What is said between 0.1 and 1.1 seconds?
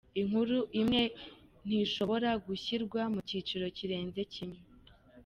Inkuru imwe